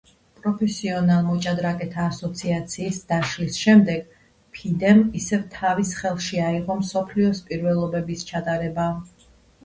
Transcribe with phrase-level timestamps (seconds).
[0.43, 4.15] პროფესიონალ მოჭადრაკეთა ასოციაციის დაშლის შემდეგ
[4.55, 8.87] ფიდემ ისევ თავის ხელში აიღო მსოფლიოს პირველობების ჩატარება.